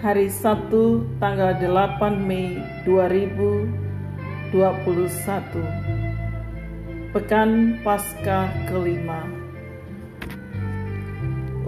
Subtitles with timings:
[0.00, 2.56] hari Sabtu tanggal 8 Mei
[2.88, 4.48] 2021
[7.12, 9.28] Pekan Paskah kelima.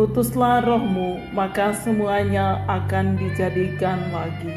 [0.00, 4.56] Utuslah rohmu maka semuanya akan dijadikan lagi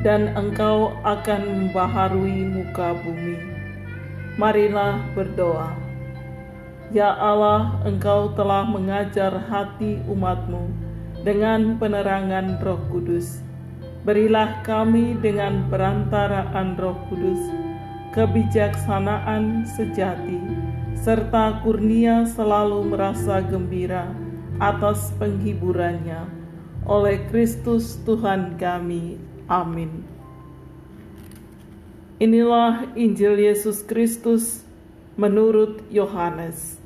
[0.00, 3.36] dan engkau akan membaharui muka bumi.
[4.40, 5.76] Marilah berdoa.
[6.94, 10.85] Ya Allah, Engkau telah mengajar hati umatmu
[11.26, 13.42] dengan penerangan roh kudus.
[14.06, 17.42] Berilah kami dengan perantaraan roh kudus,
[18.14, 20.38] kebijaksanaan sejati,
[20.94, 24.06] serta kurnia selalu merasa gembira
[24.62, 26.30] atas penghiburannya.
[26.86, 29.18] Oleh Kristus Tuhan kami.
[29.50, 30.06] Amin.
[32.22, 34.62] Inilah Injil Yesus Kristus
[35.18, 36.85] menurut Yohanes.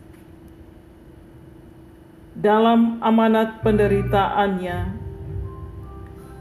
[2.40, 4.96] Dalam amanat penderitaannya,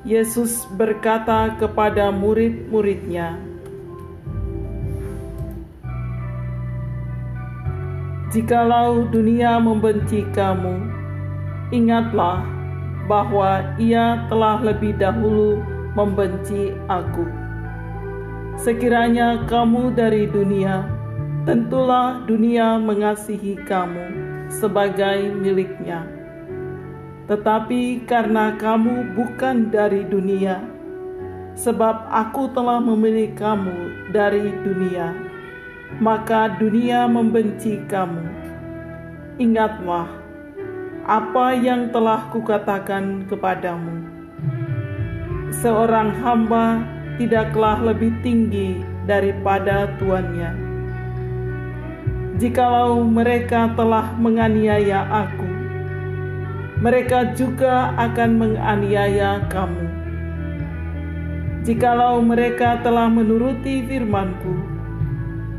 [0.08, 3.36] Yesus berkata kepada murid-muridnya,
[8.32, 10.88] "Jikalau dunia membenci kamu,
[11.76, 12.48] ingatlah
[13.12, 15.60] bahwa ia telah lebih dahulu
[16.00, 17.28] membenci Aku.
[18.56, 20.88] Sekiranya kamu dari dunia,
[21.44, 26.04] tentulah dunia mengasihi kamu sebagai miliknya.
[27.30, 30.66] Tetapi karena kamu bukan dari dunia,
[31.54, 35.14] sebab aku telah memilih kamu dari dunia,
[36.02, 38.26] maka dunia membenci kamu.
[39.38, 40.10] Ingatlah
[41.06, 44.10] apa yang telah kukatakan kepadamu.
[45.62, 46.82] Seorang hamba
[47.22, 50.69] tidaklah lebih tinggi daripada tuannya
[52.40, 55.44] jikalau mereka telah menganiaya aku,
[56.80, 59.86] mereka juga akan menganiaya kamu.
[61.68, 64.56] Jikalau mereka telah menuruti firmanku,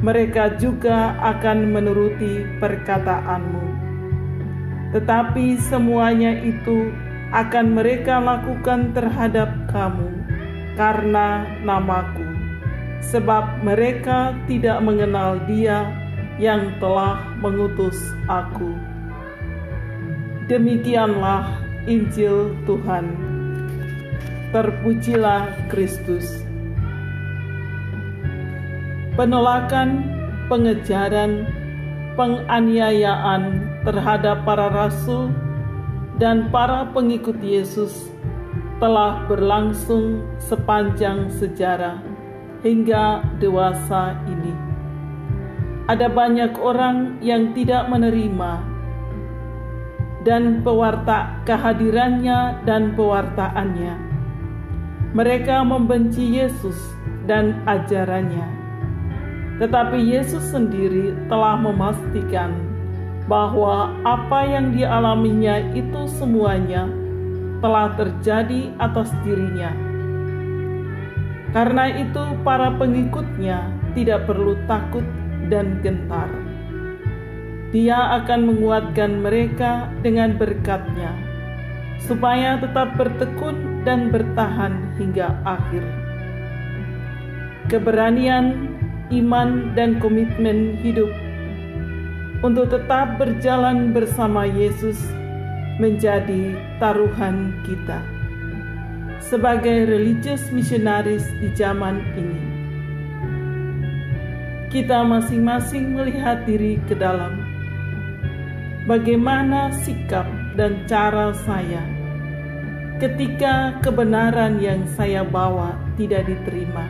[0.01, 3.65] mereka juga akan menuruti perkataanmu.
[4.97, 6.89] Tetapi semuanya itu
[7.37, 10.09] akan mereka lakukan terhadap kamu
[10.81, 12.25] karena namaku,
[13.05, 16.01] sebab mereka tidak mengenal Dia
[16.41, 18.73] yang telah mengutus aku.
[20.49, 21.53] Demikianlah
[21.85, 23.13] Injil Tuhan.
[24.51, 26.43] Terpujilah Kristus.
[29.15, 30.01] Penolakan,
[30.49, 31.45] pengejaran,
[32.17, 35.31] penganiayaan terhadap para rasul
[36.17, 38.11] dan para pengikut Yesus
[38.81, 42.01] telah berlangsung sepanjang sejarah
[42.65, 44.70] hingga dewasa ini
[45.91, 48.63] ada banyak orang yang tidak menerima
[50.23, 53.99] dan pewarta kehadirannya dan pewartaannya.
[55.19, 56.79] Mereka membenci Yesus
[57.27, 58.47] dan ajarannya.
[59.59, 62.55] Tetapi Yesus sendiri telah memastikan
[63.27, 66.87] bahwa apa yang dialaminya itu semuanya
[67.59, 69.75] telah terjadi atas dirinya.
[71.51, 75.03] Karena itu para pengikutnya tidak perlu takut
[75.49, 76.29] dan gentar.
[77.71, 81.15] Dia akan menguatkan mereka dengan berkatnya,
[82.03, 85.87] supaya tetap bertekun dan bertahan hingga akhir.
[87.71, 88.75] Keberanian,
[89.15, 91.15] iman, dan komitmen hidup
[92.43, 94.99] untuk tetap berjalan bersama Yesus
[95.79, 98.03] menjadi taruhan kita
[99.21, 102.50] sebagai religious missionaries di zaman ini
[104.71, 107.43] kita masing-masing melihat diri ke dalam.
[108.87, 111.83] Bagaimana sikap dan cara saya
[113.03, 116.87] ketika kebenaran yang saya bawa tidak diterima,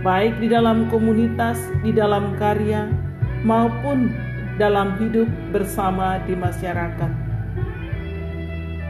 [0.00, 2.88] baik di dalam komunitas, di dalam karya,
[3.44, 4.08] maupun
[4.56, 7.12] dalam hidup bersama di masyarakat.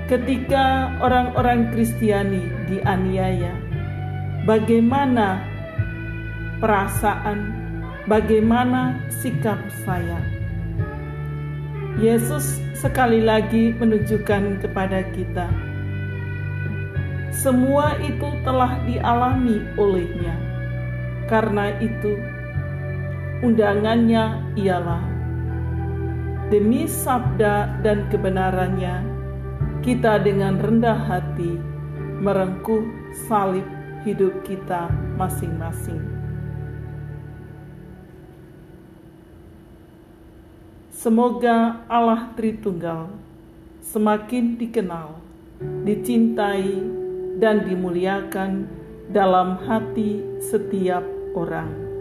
[0.07, 3.57] Ketika orang-orang Kristiani dianiaya,
[4.47, 5.41] bagaimana
[6.61, 7.65] perasaan
[8.05, 10.21] bagaimana sikap saya.
[11.97, 15.47] Yesus sekali lagi menunjukkan kepada kita,
[17.35, 20.37] semua itu telah dialami olehnya.
[21.25, 22.21] Karena itu,
[23.41, 25.01] undangannya ialah
[26.53, 29.01] demi sabda dan kebenarannya,
[29.81, 31.57] kita dengan rendah hati
[32.21, 32.85] merengkuh
[33.27, 33.65] salib
[34.05, 36.14] hidup kita masing-masing.
[41.05, 43.13] Semoga Allah Tritunggal
[43.85, 45.21] semakin dikenal,
[45.85, 46.81] dicintai,
[47.37, 48.65] dan dimuliakan
[49.13, 51.05] dalam hati setiap
[51.37, 51.94] orang.